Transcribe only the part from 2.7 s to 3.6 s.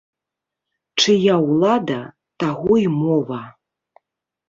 і мова.